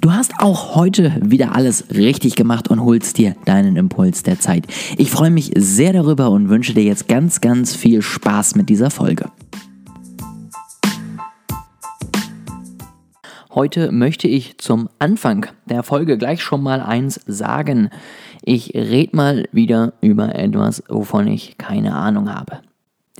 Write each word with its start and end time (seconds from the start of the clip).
Du 0.00 0.12
hast 0.12 0.32
auch 0.38 0.76
heute 0.76 1.12
wieder 1.20 1.54
alles 1.54 1.90
richtig 1.90 2.34
gemacht 2.34 2.68
und 2.68 2.82
holst 2.82 3.18
dir 3.18 3.36
deinen 3.44 3.76
Impuls 3.76 4.22
der 4.22 4.40
Zeit. 4.40 4.64
Ich 4.96 5.10
freue 5.10 5.30
mich 5.30 5.52
sehr 5.56 5.92
darüber 5.92 6.30
und 6.30 6.48
wünsche 6.48 6.72
dir 6.72 6.84
jetzt 6.84 7.06
ganz, 7.06 7.42
ganz 7.42 7.76
viel 7.76 8.00
Spaß 8.00 8.54
mit 8.54 8.70
dieser 8.70 8.90
Folge. 8.90 9.26
Heute 13.50 13.92
möchte 13.92 14.26
ich 14.26 14.56
zum 14.56 14.88
Anfang 14.98 15.48
der 15.66 15.82
Folge 15.82 16.16
gleich 16.16 16.40
schon 16.40 16.62
mal 16.62 16.80
eins 16.80 17.20
sagen. 17.26 17.90
Ich 18.42 18.72
rede 18.74 19.14
mal 19.14 19.48
wieder 19.52 19.92
über 20.00 20.34
etwas, 20.34 20.82
wovon 20.88 21.26
ich 21.26 21.58
keine 21.58 21.94
Ahnung 21.94 22.32
habe. 22.34 22.60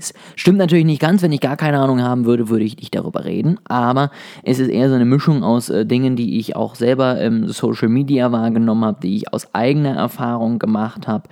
Es 0.01 0.15
stimmt 0.35 0.59
natürlich 0.59 0.87
nicht 0.87 1.01
ganz, 1.01 1.23
wenn 1.23 1.33
ich 1.33 1.41
gar 1.41 1.57
keine 1.57 1.79
Ahnung 1.79 2.03
haben 2.03 2.25
würde, 2.25 2.49
würde 2.49 2.65
ich 2.65 2.79
nicht 2.79 2.95
darüber 2.95 3.25
reden, 3.25 3.59
aber 3.65 4.11
es 4.43 4.59
ist 4.59 4.69
eher 4.69 4.89
so 4.89 4.95
eine 4.95 5.05
Mischung 5.05 5.45
aus 5.45 5.69
äh, 5.69 5.85
Dingen, 5.85 6.17
die 6.17 6.39
ich 6.39 6.57
auch 6.57 6.75
selber 6.75 7.21
im 7.21 7.49
Social 7.49 7.89
Media 7.89 8.33
wahrgenommen 8.33 8.85
habe, 8.85 9.01
die 9.03 9.17
ich 9.17 9.33
aus 9.33 9.55
eigener 9.55 9.95
Erfahrung 9.97 10.59
gemacht 10.59 11.07
habe 11.07 11.29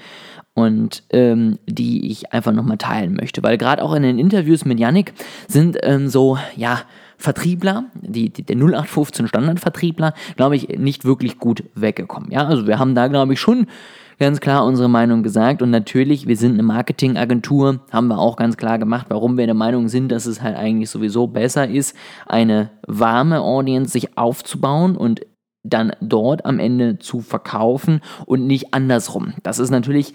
und 0.52 1.02
ähm, 1.10 1.58
die 1.66 2.10
ich 2.10 2.32
einfach 2.32 2.52
nochmal 2.52 2.78
teilen 2.78 3.14
möchte, 3.14 3.42
weil 3.42 3.56
gerade 3.56 3.82
auch 3.82 3.94
in 3.94 4.02
den 4.02 4.18
Interviews 4.18 4.64
mit 4.64 4.78
Yannick 4.78 5.14
sind 5.46 5.78
ähm, 5.82 6.08
so, 6.08 6.36
ja, 6.56 6.80
Vertriebler, 7.16 7.86
die, 7.94 8.30
die, 8.30 8.44
der 8.44 8.56
0815 8.56 9.26
Standardvertriebler, 9.26 10.14
glaube 10.36 10.54
ich, 10.54 10.68
nicht 10.68 11.04
wirklich 11.04 11.38
gut 11.38 11.64
weggekommen. 11.74 12.30
Ja, 12.30 12.46
also 12.46 12.66
wir 12.68 12.78
haben 12.78 12.94
da, 12.94 13.08
glaube 13.08 13.32
ich, 13.32 13.40
schon 13.40 13.66
ganz 14.18 14.40
klar 14.40 14.64
unsere 14.64 14.88
Meinung 14.88 15.22
gesagt. 15.22 15.62
Und 15.62 15.70
natürlich, 15.70 16.26
wir 16.26 16.36
sind 16.36 16.54
eine 16.54 16.62
Marketingagentur, 16.62 17.80
haben 17.90 18.08
wir 18.08 18.18
auch 18.18 18.36
ganz 18.36 18.56
klar 18.56 18.78
gemacht, 18.78 19.06
warum 19.08 19.38
wir 19.38 19.46
der 19.46 19.54
Meinung 19.54 19.88
sind, 19.88 20.10
dass 20.10 20.26
es 20.26 20.42
halt 20.42 20.56
eigentlich 20.56 20.90
sowieso 20.90 21.26
besser 21.26 21.68
ist, 21.68 21.96
eine 22.26 22.70
warme 22.86 23.40
Audience 23.40 23.92
sich 23.92 24.16
aufzubauen 24.18 24.96
und 24.96 25.20
dann 25.62 25.92
dort 26.00 26.44
am 26.46 26.58
Ende 26.58 26.98
zu 26.98 27.20
verkaufen 27.20 28.00
und 28.26 28.46
nicht 28.46 28.74
andersrum. 28.74 29.34
Das 29.42 29.58
ist 29.58 29.70
natürlich 29.70 30.14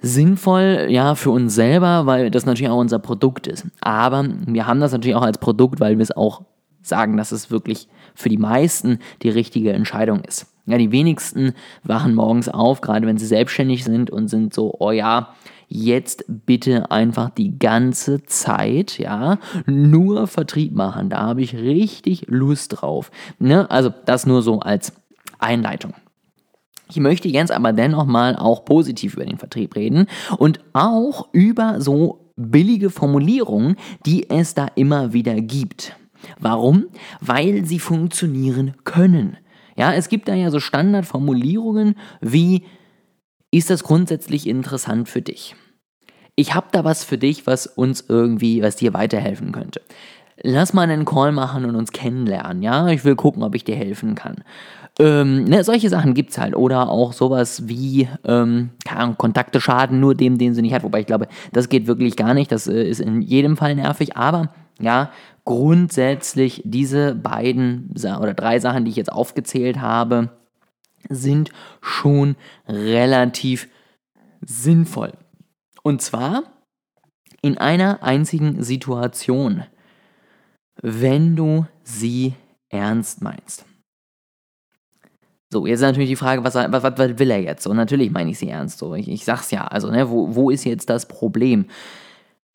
sinnvoll, 0.00 0.86
ja, 0.90 1.14
für 1.14 1.30
uns 1.30 1.54
selber, 1.54 2.06
weil 2.06 2.30
das 2.30 2.44
natürlich 2.44 2.70
auch 2.70 2.78
unser 2.78 2.98
Produkt 2.98 3.46
ist. 3.46 3.66
Aber 3.80 4.26
wir 4.46 4.66
haben 4.66 4.80
das 4.80 4.92
natürlich 4.92 5.16
auch 5.16 5.22
als 5.22 5.38
Produkt, 5.38 5.80
weil 5.80 5.96
wir 5.96 6.02
es 6.02 6.14
auch 6.14 6.42
sagen, 6.82 7.16
dass 7.16 7.32
es 7.32 7.50
wirklich 7.50 7.88
für 8.14 8.28
die 8.28 8.36
meisten 8.36 8.98
die 9.22 9.30
richtige 9.30 9.72
Entscheidung 9.72 10.20
ist. 10.20 10.53
Ja, 10.66 10.78
die 10.78 10.92
wenigsten 10.92 11.52
wachen 11.82 12.14
morgens 12.14 12.48
auf, 12.48 12.80
gerade 12.80 13.06
wenn 13.06 13.18
sie 13.18 13.26
selbstständig 13.26 13.84
sind 13.84 14.10
und 14.10 14.28
sind 14.28 14.54
so, 14.54 14.74
oh 14.78 14.92
ja, 14.92 15.34
jetzt 15.68 16.24
bitte 16.28 16.90
einfach 16.90 17.30
die 17.30 17.58
ganze 17.58 18.22
Zeit, 18.24 18.98
ja, 18.98 19.38
nur 19.66 20.26
Vertrieb 20.26 20.72
machen. 20.72 21.10
Da 21.10 21.20
habe 21.20 21.42
ich 21.42 21.54
richtig 21.54 22.26
Lust 22.28 22.80
drauf. 22.80 23.10
Ne? 23.38 23.70
Also 23.70 23.92
das 24.06 24.24
nur 24.24 24.42
so 24.42 24.60
als 24.60 24.92
Einleitung. 25.38 25.94
Ich 26.88 26.96
möchte 26.98 27.28
jetzt 27.28 27.50
aber 27.50 27.72
dennoch 27.72 28.04
mal 28.06 28.36
auch 28.36 28.64
positiv 28.64 29.14
über 29.14 29.24
den 29.24 29.38
Vertrieb 29.38 29.74
reden 29.74 30.06
und 30.38 30.60
auch 30.74 31.28
über 31.32 31.80
so 31.80 32.30
billige 32.36 32.90
Formulierungen, 32.90 33.76
die 34.06 34.28
es 34.28 34.54
da 34.54 34.68
immer 34.74 35.12
wieder 35.12 35.40
gibt. 35.40 35.96
Warum? 36.38 36.86
Weil 37.20 37.64
sie 37.64 37.78
funktionieren 37.78 38.74
können. 38.84 39.38
Ja, 39.76 39.92
es 39.92 40.08
gibt 40.08 40.28
da 40.28 40.34
ja 40.34 40.50
so 40.50 40.60
Standardformulierungen 40.60 41.96
wie, 42.20 42.64
ist 43.50 43.70
das 43.70 43.84
grundsätzlich 43.84 44.48
interessant 44.48 45.08
für 45.08 45.22
dich? 45.22 45.54
Ich 46.36 46.54
habe 46.54 46.66
da 46.72 46.84
was 46.84 47.04
für 47.04 47.18
dich, 47.18 47.46
was 47.46 47.66
uns 47.66 48.04
irgendwie, 48.08 48.62
was 48.62 48.76
dir 48.76 48.92
weiterhelfen 48.92 49.52
könnte. 49.52 49.80
Lass 50.42 50.72
mal 50.72 50.82
einen 50.82 51.04
Call 51.04 51.30
machen 51.30 51.64
und 51.64 51.76
uns 51.76 51.92
kennenlernen, 51.92 52.62
ja? 52.62 52.88
Ich 52.88 53.04
will 53.04 53.14
gucken, 53.14 53.44
ob 53.44 53.54
ich 53.54 53.62
dir 53.62 53.76
helfen 53.76 54.16
kann. 54.16 54.42
Ähm, 54.98 55.44
ne, 55.44 55.62
solche 55.62 55.88
Sachen 55.88 56.14
gibt 56.14 56.30
es 56.30 56.38
halt. 56.38 56.56
Oder 56.56 56.88
auch 56.88 57.12
sowas 57.12 57.68
wie, 57.68 58.08
ähm, 58.24 58.70
Ahnung, 58.88 59.16
Kontakte 59.16 59.60
schaden 59.60 60.00
nur 60.00 60.14
dem, 60.14 60.38
den 60.38 60.54
sie 60.54 60.62
nicht 60.62 60.74
hat. 60.74 60.82
Wobei 60.82 61.00
ich 61.00 61.06
glaube, 61.06 61.28
das 61.52 61.68
geht 61.68 61.86
wirklich 61.86 62.16
gar 62.16 62.34
nicht. 62.34 62.50
Das 62.50 62.66
äh, 62.66 62.82
ist 62.82 63.00
in 63.00 63.22
jedem 63.22 63.56
Fall 63.56 63.74
nervig. 63.76 64.16
Aber 64.16 64.50
ja, 64.80 65.12
grundsätzlich 65.44 66.62
diese 66.64 67.14
beiden 67.14 67.94
oder 67.96 68.34
drei 68.34 68.58
Sachen, 68.58 68.84
die 68.84 68.90
ich 68.90 68.96
jetzt 68.96 69.12
aufgezählt 69.12 69.80
habe, 69.80 70.30
sind 71.08 71.50
schon 71.80 72.36
relativ 72.66 73.68
sinnvoll. 74.40 75.12
Und 75.82 76.00
zwar 76.02 76.44
in 77.42 77.58
einer 77.58 78.02
einzigen 78.02 78.62
Situation, 78.62 79.64
wenn 80.80 81.36
du 81.36 81.66
sie 81.82 82.34
ernst 82.70 83.22
meinst. 83.22 83.66
So, 85.52 85.66
jetzt 85.66 85.80
ist 85.80 85.82
natürlich 85.82 86.08
die 86.08 86.16
Frage, 86.16 86.42
was, 86.42 86.54
was, 86.54 86.82
was 86.82 87.18
will 87.18 87.30
er 87.30 87.40
jetzt? 87.40 87.66
Und 87.66 87.76
natürlich 87.76 88.10
meine 88.10 88.30
ich 88.30 88.38
sie 88.38 88.48
ernst. 88.48 88.78
So, 88.78 88.94
ich, 88.94 89.08
ich 89.08 89.24
sag's 89.24 89.50
ja. 89.52 89.66
Also, 89.66 89.90
ne, 89.90 90.10
wo, 90.10 90.34
wo 90.34 90.50
ist 90.50 90.64
jetzt 90.64 90.90
das 90.90 91.06
Problem? 91.06 91.66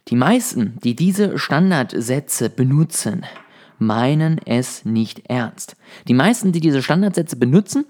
Die 0.10 0.16
meisten, 0.16 0.78
die 0.84 0.96
diese 0.96 1.38
Standardsätze 1.38 2.50
benutzen, 2.50 3.26
meinen 3.78 4.40
es 4.44 4.84
nicht 4.84 5.30
ernst. 5.30 5.76
Die 6.08 6.16
meisten, 6.16 6.52
die 6.52 6.60
diese 6.60 6.82
Standardsätze 6.82 7.36
benutzen, 7.36 7.86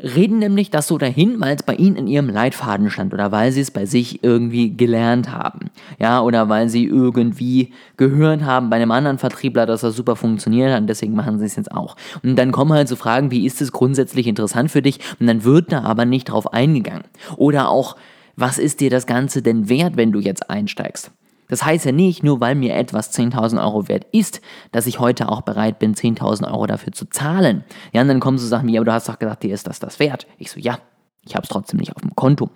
reden 0.00 0.38
nämlich 0.38 0.70
das 0.70 0.86
so 0.86 0.98
dahin, 0.98 1.40
weil 1.40 1.56
es 1.56 1.62
bei 1.62 1.74
ihnen 1.74 1.96
in 1.96 2.06
ihrem 2.06 2.28
Leitfaden 2.28 2.90
stand 2.90 3.14
oder 3.14 3.32
weil 3.32 3.50
sie 3.50 3.62
es 3.62 3.70
bei 3.70 3.86
sich 3.86 4.22
irgendwie 4.22 4.76
gelernt 4.76 5.32
haben. 5.32 5.70
Ja, 5.98 6.20
oder 6.20 6.50
weil 6.50 6.68
sie 6.68 6.84
irgendwie 6.84 7.72
gehört 7.96 8.42
haben 8.42 8.68
bei 8.68 8.76
einem 8.76 8.92
anderen 8.92 9.18
Vertriebler, 9.18 9.64
dass 9.64 9.80
das 9.80 9.96
super 9.96 10.16
funktioniert 10.16 10.70
hat 10.70 10.82
und 10.82 10.86
deswegen 10.86 11.14
machen 11.14 11.38
sie 11.38 11.46
es 11.46 11.56
jetzt 11.56 11.72
auch. 11.72 11.96
Und 12.22 12.36
dann 12.36 12.52
kommen 12.52 12.74
halt 12.74 12.88
so 12.88 12.94
Fragen, 12.94 13.30
wie 13.30 13.46
ist 13.46 13.60
es 13.60 13.72
grundsätzlich 13.72 14.26
interessant 14.26 14.70
für 14.70 14.82
dich? 14.82 15.00
Und 15.18 15.26
dann 15.26 15.44
wird 15.44 15.72
da 15.72 15.82
aber 15.82 16.04
nicht 16.04 16.26
drauf 16.26 16.52
eingegangen. 16.52 17.04
Oder 17.36 17.70
auch, 17.70 17.96
was 18.36 18.58
ist 18.58 18.80
dir 18.80 18.90
das 18.90 19.06
Ganze 19.06 19.42
denn 19.42 19.68
wert, 19.68 19.96
wenn 19.96 20.12
du 20.12 20.20
jetzt 20.20 20.48
einsteigst? 20.48 21.10
Das 21.48 21.64
heißt 21.64 21.86
ja 21.86 21.92
nicht, 21.92 22.22
nur 22.22 22.40
weil 22.40 22.54
mir 22.54 22.76
etwas 22.76 23.12
10.000 23.12 23.62
Euro 23.62 23.88
wert 23.88 24.06
ist, 24.12 24.40
dass 24.70 24.86
ich 24.86 25.00
heute 25.00 25.28
auch 25.28 25.40
bereit 25.42 25.78
bin, 25.78 25.94
10.000 25.94 26.50
Euro 26.50 26.66
dafür 26.66 26.92
zu 26.92 27.06
zahlen. 27.06 27.64
Ja, 27.92 28.02
und 28.02 28.08
dann 28.08 28.20
kommen 28.20 28.38
so 28.38 28.46
Sachen 28.46 28.68
wie, 28.68 28.76
aber 28.78 28.84
du 28.84 28.92
hast 28.92 29.08
doch 29.08 29.18
gesagt, 29.18 29.42
dir 29.42 29.54
ist 29.54 29.66
das 29.66 29.80
das 29.80 29.98
wert. 29.98 30.26
Ich 30.38 30.50
so, 30.50 30.60
ja, 30.60 30.78
ich 31.24 31.34
habe 31.34 31.44
es 31.44 31.48
trotzdem 31.48 31.78
nicht 31.78 31.96
auf 31.96 32.02
dem 32.02 32.14
Konto. 32.14 32.50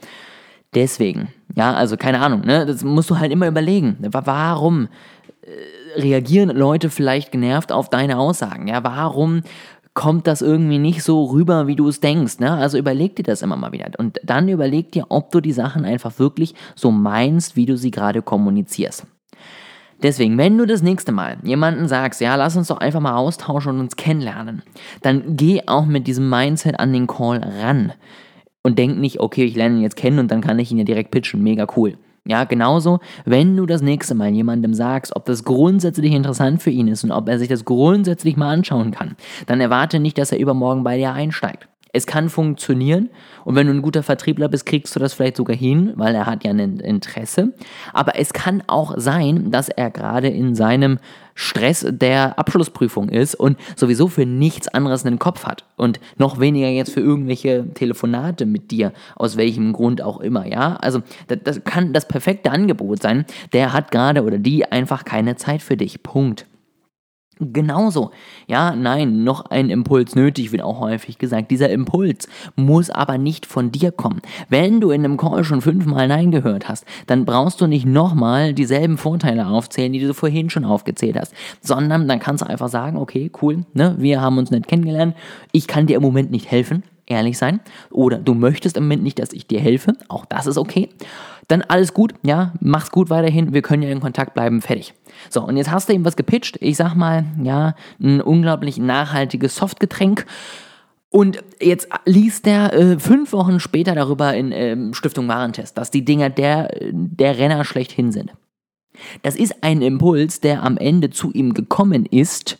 Deswegen, 0.74 1.28
ja, 1.54 1.74
also 1.74 1.96
keine 1.96 2.20
Ahnung, 2.20 2.42
ne, 2.42 2.64
das 2.64 2.82
musst 2.82 3.10
du 3.10 3.18
halt 3.18 3.30
immer 3.30 3.46
überlegen. 3.46 3.98
Warum 4.00 4.88
äh, 5.42 6.00
reagieren 6.00 6.48
Leute 6.48 6.88
vielleicht 6.88 7.30
genervt 7.30 7.72
auf 7.72 7.90
deine 7.90 8.18
Aussagen? 8.18 8.68
Ja, 8.68 8.82
warum 8.82 9.42
kommt 9.94 10.26
das 10.26 10.40
irgendwie 10.40 10.78
nicht 10.78 11.02
so 11.02 11.24
rüber, 11.24 11.66
wie 11.66 11.76
du 11.76 11.88
es 11.88 12.00
denkst. 12.00 12.38
Ne? 12.38 12.50
Also 12.52 12.78
überleg 12.78 13.16
dir 13.16 13.24
das 13.24 13.42
immer 13.42 13.56
mal 13.56 13.72
wieder. 13.72 13.90
Und 13.98 14.18
dann 14.24 14.48
überleg 14.48 14.90
dir, 14.92 15.06
ob 15.10 15.30
du 15.30 15.40
die 15.40 15.52
Sachen 15.52 15.84
einfach 15.84 16.18
wirklich 16.18 16.54
so 16.74 16.90
meinst, 16.90 17.56
wie 17.56 17.66
du 17.66 17.76
sie 17.76 17.90
gerade 17.90 18.22
kommunizierst. 18.22 19.06
Deswegen, 20.02 20.36
wenn 20.36 20.58
du 20.58 20.66
das 20.66 20.82
nächste 20.82 21.12
Mal 21.12 21.36
jemanden 21.44 21.86
sagst, 21.86 22.20
ja, 22.20 22.34
lass 22.34 22.56
uns 22.56 22.68
doch 22.68 22.78
einfach 22.78 23.00
mal 23.00 23.16
austauschen 23.16 23.74
und 23.74 23.80
uns 23.80 23.96
kennenlernen, 23.96 24.62
dann 25.02 25.36
geh 25.36 25.62
auch 25.66 25.86
mit 25.86 26.06
diesem 26.06 26.28
Mindset 26.28 26.80
an 26.80 26.92
den 26.92 27.06
Call 27.06 27.40
ran. 27.60 27.92
Und 28.64 28.78
denk 28.78 28.98
nicht, 28.98 29.20
okay, 29.20 29.44
ich 29.44 29.56
lerne 29.56 29.76
ihn 29.76 29.82
jetzt 29.82 29.96
kennen 29.96 30.18
und 30.18 30.30
dann 30.30 30.40
kann 30.40 30.58
ich 30.58 30.70
ihn 30.70 30.78
ja 30.78 30.84
direkt 30.84 31.10
pitchen. 31.10 31.42
Mega 31.42 31.66
cool. 31.76 31.98
Ja, 32.24 32.44
genauso, 32.44 33.00
wenn 33.24 33.56
du 33.56 33.66
das 33.66 33.82
nächste 33.82 34.14
Mal 34.14 34.32
jemandem 34.32 34.74
sagst, 34.74 35.16
ob 35.16 35.24
das 35.24 35.42
grundsätzlich 35.42 36.12
interessant 36.12 36.62
für 36.62 36.70
ihn 36.70 36.86
ist 36.86 37.02
und 37.02 37.10
ob 37.10 37.28
er 37.28 37.38
sich 37.38 37.48
das 37.48 37.64
grundsätzlich 37.64 38.36
mal 38.36 38.52
anschauen 38.52 38.92
kann, 38.92 39.16
dann 39.46 39.60
erwarte 39.60 39.98
nicht, 39.98 40.18
dass 40.18 40.30
er 40.30 40.38
übermorgen 40.38 40.84
bei 40.84 40.96
dir 40.98 41.12
einsteigt. 41.12 41.68
Es 41.92 42.06
kann 42.06 42.30
funktionieren 42.30 43.10
und 43.44 43.54
wenn 43.54 43.66
du 43.66 43.72
ein 43.72 43.82
guter 43.82 44.02
Vertriebler 44.02 44.48
bist, 44.48 44.64
kriegst 44.64 44.94
du 44.96 45.00
das 45.00 45.12
vielleicht 45.12 45.36
sogar 45.36 45.56
hin, 45.56 45.92
weil 45.96 46.14
er 46.14 46.26
hat 46.26 46.44
ja 46.44 46.50
ein 46.50 46.80
Interesse. 46.80 47.52
Aber 47.92 48.18
es 48.18 48.32
kann 48.32 48.62
auch 48.66 48.94
sein, 48.96 49.50
dass 49.50 49.68
er 49.68 49.90
gerade 49.90 50.28
in 50.28 50.54
seinem 50.54 50.98
Stress 51.34 51.86
der 51.88 52.38
Abschlussprüfung 52.38 53.08
ist 53.08 53.34
und 53.34 53.58
sowieso 53.76 54.08
für 54.08 54.26
nichts 54.26 54.68
anderes 54.68 55.04
einen 55.04 55.18
Kopf 55.18 55.44
hat 55.44 55.64
und 55.76 56.00
noch 56.16 56.40
weniger 56.40 56.68
jetzt 56.68 56.92
für 56.92 57.00
irgendwelche 57.00 57.66
Telefonate 57.74 58.46
mit 58.46 58.70
dir, 58.70 58.92
aus 59.16 59.36
welchem 59.36 59.72
Grund 59.72 60.02
auch 60.02 60.20
immer, 60.20 60.46
ja? 60.46 60.76
Also 60.76 61.02
das, 61.28 61.38
das 61.44 61.64
kann 61.64 61.92
das 61.92 62.08
perfekte 62.08 62.50
Angebot 62.50 63.02
sein, 63.02 63.24
der 63.52 63.72
hat 63.72 63.90
gerade 63.90 64.22
oder 64.22 64.38
die 64.38 64.64
einfach 64.70 65.04
keine 65.04 65.36
Zeit 65.36 65.62
für 65.62 65.76
dich. 65.76 66.02
Punkt. 66.02 66.46
Genauso. 67.40 68.10
Ja, 68.46 68.76
nein, 68.76 69.24
noch 69.24 69.46
ein 69.46 69.70
Impuls 69.70 70.14
nötig, 70.14 70.52
wird 70.52 70.62
auch 70.62 70.80
häufig 70.80 71.18
gesagt. 71.18 71.50
Dieser 71.50 71.70
Impuls 71.70 72.28
muss 72.56 72.90
aber 72.90 73.18
nicht 73.18 73.46
von 73.46 73.72
dir 73.72 73.90
kommen. 73.90 74.20
Wenn 74.48 74.80
du 74.80 74.90
in 74.90 75.04
einem 75.04 75.16
Call 75.16 75.42
schon 75.42 75.62
fünfmal 75.62 76.08
Nein 76.08 76.30
gehört 76.30 76.68
hast, 76.68 76.84
dann 77.06 77.24
brauchst 77.24 77.60
du 77.60 77.66
nicht 77.66 77.86
nochmal 77.86 78.52
dieselben 78.52 78.98
Vorteile 78.98 79.46
aufzählen, 79.46 79.92
die 79.92 80.00
du 80.00 80.14
vorhin 80.14 80.50
schon 80.50 80.64
aufgezählt 80.64 81.16
hast, 81.18 81.34
sondern 81.60 82.06
dann 82.06 82.20
kannst 82.20 82.42
du 82.42 82.48
einfach 82.48 82.68
sagen, 82.68 82.98
okay, 82.98 83.30
cool, 83.40 83.64
ne, 83.72 83.96
wir 83.98 84.20
haben 84.20 84.38
uns 84.38 84.50
nicht 84.50 84.68
kennengelernt, 84.68 85.16
ich 85.52 85.66
kann 85.66 85.86
dir 85.86 85.96
im 85.96 86.02
Moment 86.02 86.30
nicht 86.30 86.50
helfen, 86.50 86.84
ehrlich 87.06 87.38
sein. 87.38 87.60
Oder 87.90 88.18
du 88.18 88.34
möchtest 88.34 88.76
im 88.76 88.84
Moment 88.84 89.02
nicht, 89.02 89.18
dass 89.18 89.32
ich 89.32 89.46
dir 89.46 89.60
helfe, 89.60 89.94
auch 90.08 90.24
das 90.24 90.46
ist 90.46 90.58
okay. 90.58 90.88
Dann 91.48 91.62
alles 91.62 91.94
gut, 91.94 92.14
ja, 92.22 92.52
mach's 92.60 92.90
gut 92.90 93.10
weiterhin, 93.10 93.52
wir 93.52 93.62
können 93.62 93.82
ja 93.82 93.90
in 93.90 94.00
Kontakt 94.00 94.34
bleiben, 94.34 94.62
fertig. 94.62 94.94
So, 95.28 95.42
und 95.42 95.56
jetzt 95.56 95.70
hast 95.70 95.88
du 95.88 95.92
ihm 95.92 96.04
was 96.04 96.16
gepitcht, 96.16 96.58
ich 96.60 96.76
sag 96.76 96.94
mal, 96.94 97.24
ja, 97.42 97.74
ein 98.00 98.20
unglaublich 98.20 98.78
nachhaltiges 98.78 99.56
Softgetränk. 99.56 100.26
Und 101.10 101.44
jetzt 101.60 101.88
liest 102.06 102.46
der 102.46 102.72
äh, 102.72 102.98
fünf 102.98 103.32
Wochen 103.32 103.60
später 103.60 103.94
darüber 103.94 104.32
in 104.34 104.50
ähm, 104.50 104.94
Stiftung 104.94 105.28
Warentest, 105.28 105.76
dass 105.76 105.90
die 105.90 106.06
Dinger 106.06 106.30
der, 106.30 106.70
der 106.80 107.36
Renner 107.36 107.64
schlechthin 107.64 108.12
sind. 108.12 108.32
Das 109.22 109.36
ist 109.36 109.62
ein 109.62 109.82
Impuls, 109.82 110.40
der 110.40 110.62
am 110.62 110.78
Ende 110.78 111.10
zu 111.10 111.30
ihm 111.32 111.54
gekommen 111.54 112.06
ist, 112.06 112.58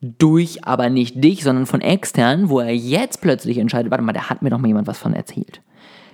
durch 0.00 0.64
aber 0.64 0.90
nicht 0.90 1.22
dich, 1.22 1.42
sondern 1.42 1.66
von 1.66 1.80
extern, 1.80 2.48
wo 2.48 2.60
er 2.60 2.74
jetzt 2.74 3.20
plötzlich 3.20 3.58
entscheidet, 3.58 3.90
warte 3.90 4.04
mal, 4.04 4.12
da 4.12 4.28
hat 4.28 4.42
mir 4.42 4.50
doch 4.50 4.58
mal 4.58 4.68
jemand 4.68 4.86
was 4.86 4.98
von 4.98 5.14
erzählt. 5.14 5.62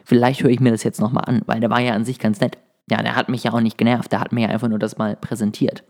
Vielleicht 0.05 0.43
höre 0.43 0.50
ich 0.50 0.61
mir 0.61 0.73
das 0.73 0.84
jetzt 0.84 1.00
nochmal 1.00 1.25
an, 1.26 1.43
weil 1.46 1.61
der 1.61 1.70
war 1.70 1.81
ja 1.81 1.94
an 1.94 2.05
sich 2.05 2.19
ganz 2.19 2.40
nett. 2.40 2.58
Ja, 2.90 3.02
der 3.02 3.14
hat 3.14 3.29
mich 3.29 3.44
ja 3.44 3.52
auch 3.52 3.61
nicht 3.61 3.79
genervt, 3.79 4.11
der 4.12 4.20
hat 4.20 4.32
mir 4.32 4.43
ja 4.43 4.49
einfach 4.49 4.69
nur 4.69 4.79
das 4.79 4.99
mal 4.99 5.17
präsentiert. 5.17 5.84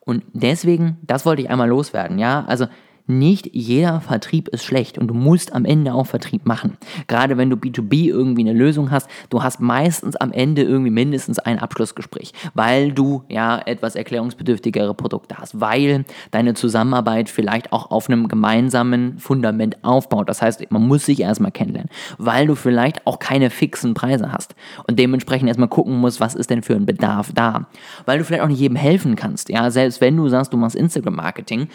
Und 0.00 0.22
deswegen, 0.32 0.98
das 1.02 1.24
wollte 1.24 1.42
ich 1.42 1.50
einmal 1.50 1.68
loswerden, 1.68 2.18
ja. 2.18 2.44
Also 2.46 2.66
nicht 3.06 3.50
jeder 3.52 4.00
Vertrieb 4.00 4.48
ist 4.48 4.64
schlecht 4.64 4.98
und 4.98 5.08
du 5.08 5.14
musst 5.14 5.54
am 5.54 5.64
Ende 5.64 5.94
auch 5.94 6.06
Vertrieb 6.06 6.46
machen. 6.46 6.76
Gerade 7.06 7.36
wenn 7.36 7.50
du 7.50 7.56
B2B 7.56 8.08
irgendwie 8.08 8.42
eine 8.42 8.52
Lösung 8.52 8.90
hast, 8.90 9.08
du 9.30 9.42
hast 9.42 9.60
meistens 9.60 10.16
am 10.16 10.32
Ende 10.32 10.62
irgendwie 10.62 10.90
mindestens 10.90 11.38
ein 11.38 11.58
Abschlussgespräch, 11.58 12.32
weil 12.54 12.92
du 12.92 13.22
ja 13.28 13.58
etwas 13.58 13.94
erklärungsbedürftigere 13.94 14.94
Produkte 14.94 15.38
hast, 15.38 15.60
weil 15.60 16.04
deine 16.30 16.54
Zusammenarbeit 16.54 17.28
vielleicht 17.28 17.72
auch 17.72 17.90
auf 17.90 18.08
einem 18.08 18.28
gemeinsamen 18.28 19.18
Fundament 19.18 19.84
aufbaut. 19.84 20.28
Das 20.28 20.42
heißt, 20.42 20.70
man 20.70 20.86
muss 20.86 21.06
sich 21.06 21.20
erstmal 21.20 21.52
kennenlernen, 21.52 21.90
weil 22.18 22.46
du 22.46 22.54
vielleicht 22.54 23.06
auch 23.06 23.18
keine 23.18 23.50
fixen 23.50 23.94
Preise 23.94 24.32
hast 24.32 24.54
und 24.86 24.98
dementsprechend 24.98 25.48
erstmal 25.48 25.68
gucken 25.68 25.96
musst, 25.96 26.20
was 26.20 26.34
ist 26.34 26.50
denn 26.50 26.62
für 26.62 26.74
ein 26.74 26.86
Bedarf 26.86 27.30
da, 27.34 27.66
weil 28.04 28.18
du 28.18 28.24
vielleicht 28.24 28.42
auch 28.42 28.48
nicht 28.48 28.60
jedem 28.60 28.76
helfen 28.76 29.16
kannst. 29.16 29.48
Ja, 29.48 29.70
selbst 29.70 30.00
wenn 30.00 30.16
du 30.16 30.28
sagst, 30.28 30.52
du 30.52 30.56
machst 30.56 30.76
Instagram 30.76 31.16
Marketing, 31.16 31.68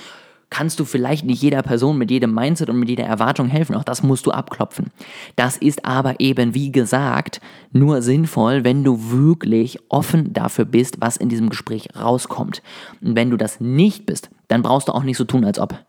kannst 0.52 0.80
du 0.80 0.86
vielleicht 0.86 1.26
nicht 1.26 1.42
jeder 1.42 1.64
Person 1.64 1.98
mit 1.98 2.12
jedem 2.12 2.36
Mindset 2.36 2.70
und 2.70 2.78
mit 2.78 2.90
jeder 2.90 3.06
Erwartung 3.06 3.48
helfen. 3.48 3.74
Auch 3.74 3.84
das 3.84 4.04
musst 4.04 4.28
du 4.28 4.32
abklopfen. 4.32 4.92
Das 5.36 5.58
ist 5.58 5.86
aber 5.86 6.20
eben, 6.20 6.54
wie 6.54 6.72
gesagt, 6.72 7.42
nur 7.72 8.04
sinnvoll, 8.04 8.64
wenn 8.64 8.84
du 8.84 9.12
wirklich 9.12 9.80
offen 9.90 10.34
dafür 10.34 10.66
bist, 10.66 10.98
was 11.00 11.18
in 11.18 11.30
diesem 11.30 11.50
Gespräch 11.50 11.90
rauskommt. 12.00 12.62
Und 13.02 13.16
wenn 13.16 13.32
du 13.32 13.38
das 13.38 13.60
nicht 13.60 14.06
bist, 14.06 14.30
dann 14.50 14.62
brauchst 14.62 14.90
du 14.90 14.92
auch 14.92 15.04
nicht 15.04 15.18
so 15.18 15.24
tun, 15.24 15.46
als 15.46 15.58
ob. 15.58 15.80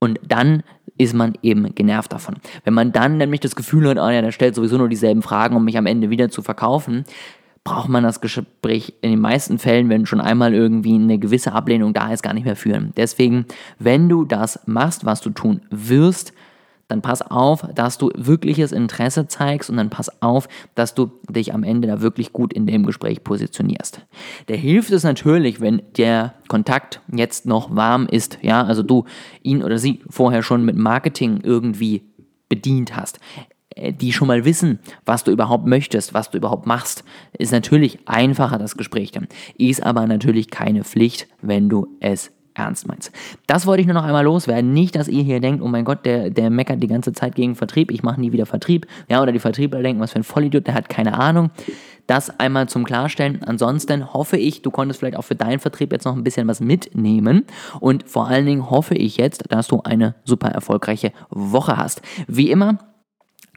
Und 0.00 0.20
dann 0.26 0.62
ist 0.98 1.14
man 1.14 1.34
eben 1.42 1.74
genervt 1.74 2.12
davon. 2.12 2.36
Wenn 2.64 2.74
man 2.74 2.92
dann 2.92 3.18
nämlich 3.18 3.40
das 3.40 3.54
Gefühl 3.54 3.88
hat, 3.88 3.98
oh 3.98 4.10
ja, 4.10 4.20
der 4.20 4.32
stellt 4.32 4.54
sowieso 4.54 4.78
nur 4.78 4.88
dieselben 4.88 5.22
Fragen, 5.22 5.56
um 5.56 5.64
mich 5.64 5.78
am 5.78 5.86
Ende 5.86 6.10
wieder 6.10 6.28
zu 6.28 6.42
verkaufen, 6.42 7.04
braucht 7.66 7.88
man 7.88 8.04
das 8.04 8.20
Gespräch 8.20 8.94
in 9.00 9.10
den 9.10 9.20
meisten 9.20 9.58
Fällen, 9.58 9.88
wenn 9.88 10.06
schon 10.06 10.20
einmal 10.20 10.54
irgendwie 10.54 10.94
eine 10.94 11.18
gewisse 11.18 11.52
Ablehnung 11.52 11.92
da 11.92 12.12
ist, 12.12 12.22
gar 12.22 12.32
nicht 12.32 12.44
mehr 12.44 12.54
führen. 12.54 12.92
Deswegen, 12.96 13.44
wenn 13.80 14.08
du 14.08 14.24
das 14.24 14.60
machst, 14.66 15.04
was 15.04 15.20
du 15.20 15.30
tun 15.30 15.60
wirst, 15.70 16.32
dann 16.86 17.02
pass 17.02 17.22
auf, 17.22 17.66
dass 17.74 17.98
du 17.98 18.10
wirkliches 18.14 18.70
Interesse 18.70 19.26
zeigst 19.26 19.68
und 19.68 19.78
dann 19.78 19.90
pass 19.90 20.22
auf, 20.22 20.48
dass 20.76 20.94
du 20.94 21.10
dich 21.28 21.52
am 21.54 21.64
Ende 21.64 21.88
da 21.88 22.00
wirklich 22.00 22.32
gut 22.32 22.52
in 22.52 22.66
dem 22.66 22.86
Gespräch 22.86 23.24
positionierst. 23.24 24.00
Der 24.46 24.56
hilft 24.56 24.92
es 24.92 25.02
natürlich, 25.02 25.60
wenn 25.60 25.82
der 25.96 26.34
Kontakt 26.46 27.00
jetzt 27.12 27.46
noch 27.46 27.74
warm 27.74 28.06
ist, 28.08 28.38
ja, 28.42 28.62
also 28.62 28.84
du 28.84 29.06
ihn 29.42 29.64
oder 29.64 29.78
sie 29.78 30.04
vorher 30.08 30.44
schon 30.44 30.64
mit 30.64 30.76
Marketing 30.76 31.40
irgendwie 31.42 32.04
bedient 32.48 32.96
hast. 32.96 33.18
Äh, 33.76 33.92
die 33.92 34.12
schon 34.12 34.28
mal 34.28 34.44
wissen, 34.44 34.80
was 35.04 35.22
du 35.22 35.30
überhaupt 35.30 35.66
möchtest, 35.66 36.14
was 36.14 36.30
du 36.30 36.38
überhaupt 36.38 36.66
machst, 36.66 37.04
ist 37.38 37.52
natürlich 37.52 37.98
einfacher 38.06 38.58
das 38.58 38.76
Gespräch 38.76 39.12
dann. 39.12 39.28
Ist 39.56 39.82
aber 39.82 40.06
natürlich 40.06 40.50
keine 40.50 40.82
Pflicht, 40.82 41.28
wenn 41.42 41.68
du 41.68 41.86
es 42.00 42.32
ernst 42.54 42.88
meinst. 42.88 43.12
Das 43.46 43.66
wollte 43.66 43.82
ich 43.82 43.86
nur 43.86 43.94
noch 43.94 44.04
einmal 44.04 44.24
loswerden. 44.24 44.72
Nicht, 44.72 44.96
dass 44.96 45.08
ihr 45.08 45.22
hier 45.22 45.40
denkt, 45.40 45.62
oh 45.62 45.68
mein 45.68 45.84
Gott, 45.84 46.06
der, 46.06 46.30
der 46.30 46.48
meckert 46.48 46.82
die 46.82 46.86
ganze 46.86 47.12
Zeit 47.12 47.34
gegen 47.34 47.54
Vertrieb, 47.54 47.90
ich 47.90 48.02
mache 48.02 48.18
nie 48.18 48.32
wieder 48.32 48.46
Vertrieb. 48.46 48.86
Ja, 49.10 49.20
oder 49.20 49.30
die 49.30 49.38
Vertriebler 49.38 49.82
denken, 49.82 50.00
was 50.00 50.12
für 50.12 50.20
ein 50.20 50.24
Vollidiot, 50.24 50.66
der 50.66 50.74
hat 50.74 50.88
keine 50.88 51.18
Ahnung. 51.18 51.50
Das 52.06 52.40
einmal 52.40 52.68
zum 52.68 52.84
Klarstellen. 52.84 53.42
Ansonsten 53.42 54.14
hoffe 54.14 54.38
ich, 54.38 54.62
du 54.62 54.70
konntest 54.70 55.00
vielleicht 55.00 55.18
auch 55.18 55.24
für 55.24 55.34
deinen 55.34 55.58
Vertrieb 55.58 55.92
jetzt 55.92 56.04
noch 56.04 56.16
ein 56.16 56.24
bisschen 56.24 56.48
was 56.48 56.60
mitnehmen. 56.60 57.44
Und 57.80 58.08
vor 58.08 58.28
allen 58.28 58.46
Dingen 58.46 58.70
hoffe 58.70 58.94
ich 58.94 59.18
jetzt, 59.18 59.44
dass 59.50 59.66
du 59.66 59.82
eine 59.82 60.14
super 60.24 60.48
erfolgreiche 60.48 61.12
Woche 61.30 61.76
hast. 61.76 62.00
Wie 62.28 62.50
immer, 62.50 62.78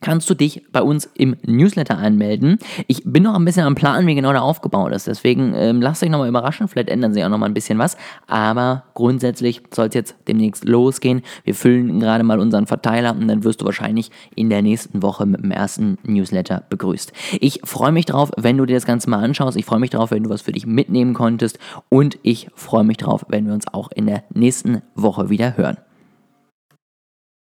kannst 0.01 0.29
du 0.29 0.33
dich 0.33 0.63
bei 0.71 0.81
uns 0.81 1.09
im 1.13 1.35
Newsletter 1.45 1.97
anmelden. 1.97 2.57
Ich 2.87 3.03
bin 3.05 3.23
noch 3.23 3.35
ein 3.35 3.45
bisschen 3.45 3.65
am 3.65 3.75
Plan, 3.75 4.05
wie 4.07 4.15
genau 4.15 4.31
der 4.31 4.43
aufgebaut 4.43 4.91
ist. 4.93 5.07
Deswegen 5.07 5.53
ähm, 5.55 5.81
lasst 5.81 6.03
euch 6.03 6.09
nochmal 6.09 6.29
überraschen. 6.29 6.67
Vielleicht 6.67 6.89
ändern 6.89 7.13
sie 7.13 7.23
auch 7.23 7.29
nochmal 7.29 7.49
ein 7.49 7.53
bisschen 7.53 7.77
was. 7.77 7.97
Aber 8.27 8.83
grundsätzlich 8.93 9.61
soll 9.73 9.87
es 9.87 9.93
jetzt 9.93 10.15
demnächst 10.27 10.65
losgehen. 10.65 11.21
Wir 11.43 11.55
füllen 11.55 11.99
gerade 11.99 12.23
mal 12.23 12.39
unseren 12.39 12.67
Verteiler 12.67 13.11
und 13.11 13.27
dann 13.27 13.43
wirst 13.43 13.61
du 13.61 13.65
wahrscheinlich 13.65 14.11
in 14.35 14.49
der 14.49 14.61
nächsten 14.61 15.01
Woche 15.01 15.25
mit 15.25 15.43
dem 15.43 15.51
ersten 15.51 15.97
Newsletter 16.03 16.63
begrüßt. 16.69 17.13
Ich 17.39 17.61
freue 17.63 17.91
mich 17.91 18.05
drauf, 18.05 18.31
wenn 18.37 18.57
du 18.57 18.65
dir 18.65 18.75
das 18.75 18.85
Ganze 18.85 19.09
mal 19.09 19.23
anschaust. 19.23 19.57
Ich 19.57 19.65
freue 19.65 19.79
mich 19.79 19.89
drauf, 19.89 20.11
wenn 20.11 20.23
du 20.23 20.29
was 20.29 20.41
für 20.41 20.51
dich 20.51 20.65
mitnehmen 20.65 21.13
konntest. 21.13 21.59
Und 21.89 22.17
ich 22.23 22.47
freue 22.55 22.83
mich 22.83 22.97
drauf, 22.97 23.25
wenn 23.29 23.45
wir 23.45 23.53
uns 23.53 23.67
auch 23.67 23.91
in 23.91 24.05
der 24.05 24.23
nächsten 24.33 24.81
Woche 24.95 25.29
wieder 25.29 25.57
hören. 25.57 25.77